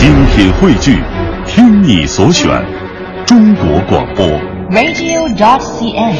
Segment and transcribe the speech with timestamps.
[0.00, 0.96] 精品汇聚，
[1.46, 2.48] 听你所选，
[3.26, 4.26] 中国广播。
[4.70, 6.16] radio.cn。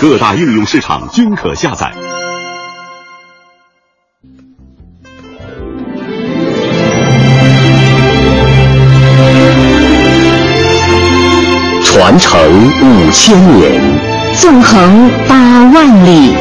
[0.00, 1.92] 各大应用市场均可下载。
[11.84, 12.40] 传承
[12.80, 13.82] 五千年，
[14.34, 16.32] 纵横八万里，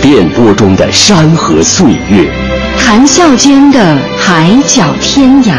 [0.00, 2.30] 电波中的山河岁月，
[2.78, 3.78] 谈笑间的
[4.18, 5.52] 海角天涯。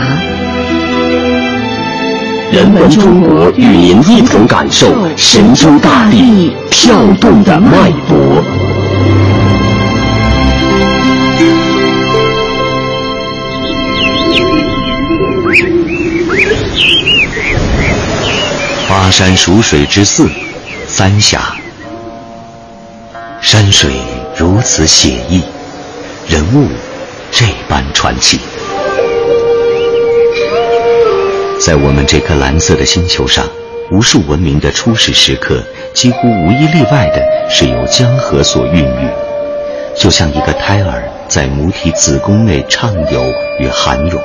[2.52, 8.44] 人文中国与您一同感受神州大地跳动的脉搏。
[18.90, 20.28] 巴山蜀水之四，
[20.88, 21.40] 三峡。
[23.42, 23.92] 山水
[24.36, 25.42] 如此写意，
[26.28, 26.68] 人物
[27.32, 28.40] 这般传奇。
[31.60, 33.46] 在我们这颗蓝色的星球上，
[33.92, 35.62] 无数文明的初始时刻，
[35.94, 39.10] 几乎无一例外的是由江河所孕育，
[39.96, 43.24] 就像一个胎儿在母体子宫内畅游
[43.60, 44.22] 与涵涌。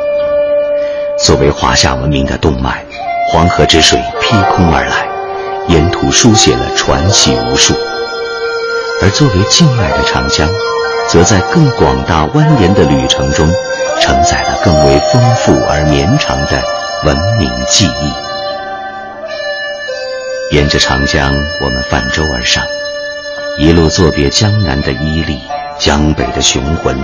[1.18, 2.84] 作为华夏文明的动脉，
[3.30, 5.06] 黄河之水劈空而来，
[5.68, 7.74] 沿途书写了传奇无数；
[9.02, 10.48] 而作为静脉的长江，
[11.08, 13.48] 则在更广大蜿蜒的旅程中，
[14.00, 16.62] 承载了更为丰富而绵长的
[17.04, 18.12] 文明记忆。
[20.54, 22.64] 沿着长江，我们泛舟而上，
[23.58, 25.40] 一路作别江南的伊犁，
[25.78, 26.96] 江北的雄浑，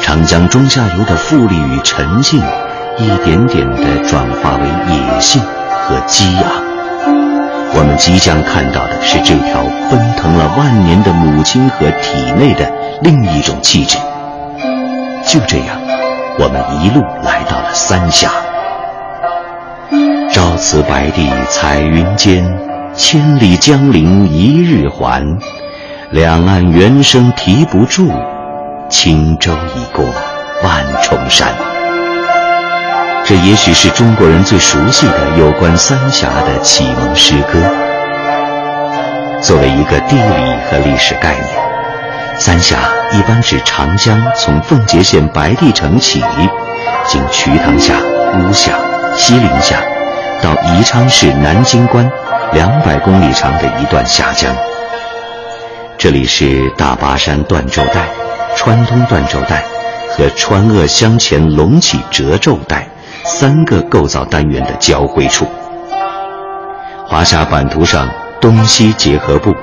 [0.00, 2.42] 长江中下游的富丽与沉静。
[2.98, 6.69] 一点点地转化为野性和激昂。
[7.72, 13.96] 我们即将看到的是这条奔腾了万年的母亲河体内的另一种气质。
[15.24, 15.76] 就这样，
[16.38, 18.30] 我们一路来到了三峡。
[20.32, 22.44] 朝辞白帝彩云间，
[22.94, 25.38] 千里江陵一日还。
[26.10, 28.10] 两岸猿声啼不住，
[28.88, 30.04] 轻舟已过
[30.62, 31.69] 万重山。
[33.30, 37.60] 这也许是中国人最熟悉的有关三峡的启蒙诗歌。
[39.40, 41.46] 作为一个地理和历史概念，
[42.36, 42.76] 三峡
[43.12, 46.20] 一般指长江从奉节县白帝城起，
[47.06, 47.94] 经瞿塘峡、
[48.34, 48.72] 巫峡、
[49.16, 49.76] 西陵峡，
[50.42, 52.10] 到宜昌市南京关，
[52.52, 54.52] 两百公里长的一段峡江。
[55.96, 58.08] 这里是大巴山断轴带、
[58.56, 59.62] 川东断轴带
[60.16, 62.88] 和川鄂湘黔隆起褶皱带。
[63.32, 65.46] 三个构造单元的交汇处。
[67.06, 68.08] 华夏版图上
[68.40, 69.54] 东西结合部，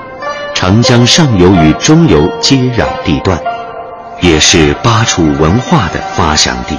[0.54, 3.38] 长江上游与中游接壤地段，
[4.22, 6.78] 也是巴楚文化的发祥地，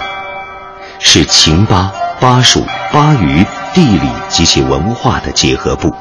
[0.97, 5.93] 是秦巴、巴蜀、巴渝地理及其文化的结合部。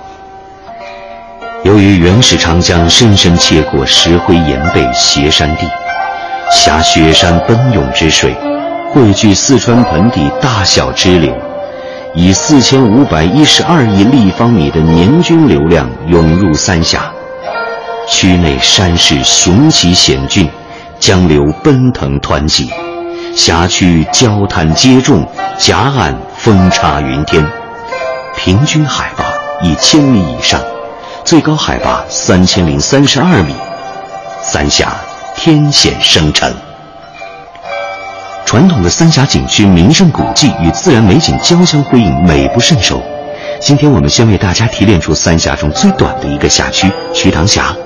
[1.65, 5.67] 由于原始长江深深切过石灰岩背斜山地，
[6.51, 8.35] 挟雪山奔涌之水。
[8.91, 11.37] 汇聚四川盆地大小支流，
[12.15, 17.13] 以四千五百一十二亿立方米的年均流量涌入三峡。
[18.09, 20.49] 区内山势雄奇险峻，
[20.99, 22.71] 江流奔腾湍急，
[23.37, 25.27] 峡区交滩接众，
[25.59, 27.47] 夹岸风插云天，
[28.37, 29.27] 平均海拔
[29.63, 30.59] 一千米以上，
[31.25, 33.55] 最高海拔三千零三十二米。
[34.41, 34.97] 三峡
[35.37, 36.51] 天险生成。
[38.49, 42.99] 传统的三峡景区名胜古迹与自然美景交相辉映，美不胜收。
[43.61, 47.77] 今天我们先为大家提炼出三峡中最短的一个辖区——瞿塘峡。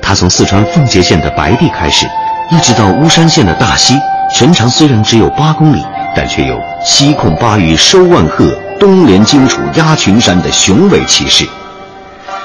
[0.00, 2.06] 它从四川奉节县的白帝开始，
[2.50, 3.94] 一直到巫山县的大溪，
[4.34, 5.84] 全长虽然只有八公里，
[6.16, 11.46] 但却有“西控巴渝收万壑，东连荆楚压群山”的雄伟气势。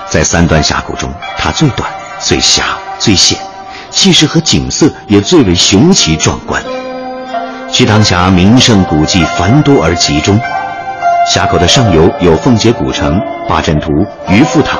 [0.10, 3.40] 在三段峡谷中，它最短、最狭、最险，
[3.90, 6.62] 气势和景色也最为雄奇壮观。
[7.70, 10.40] 瞿塘峡名胜古迹繁多而集中，
[11.32, 13.92] 峡口的上游有奉节古城、八阵图、
[14.30, 14.80] 鱼腹塔；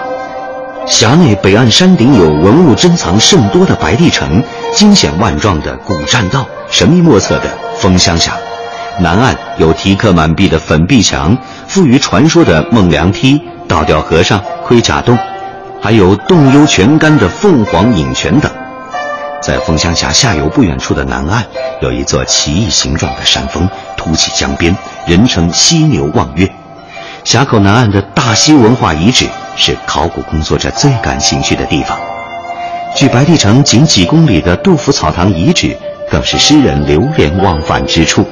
[0.88, 4.42] 峡内北岸山顶有文物珍藏甚多的白帝城、
[4.74, 8.32] 惊险万状的古栈道、神秘莫测的风箱峡；
[9.00, 11.38] 南岸有题刻满壁的粉壁墙、
[11.68, 15.18] 富于传说的孟良梯、倒吊和尚、盔甲洞，
[15.82, 18.50] 还有洞幽泉干的凤凰饮泉等。
[19.42, 21.46] 在凤香峡下游不远处的南岸，
[21.82, 24.76] 有一座奇异形状的山峰，凸起江边，
[25.06, 26.50] 人称犀牛望月。
[27.24, 29.26] 峡口南岸的大溪文化遗址
[29.56, 31.98] 是考古工作者最感兴趣的地方。
[32.96, 35.78] 距白帝城仅几公里的杜甫草堂遗址，
[36.10, 38.26] 更是诗人流连忘返之处。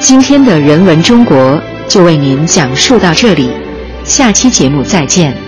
[0.00, 3.50] 今天的人文中国就为您讲述到这里，
[4.04, 5.47] 下期节目再见。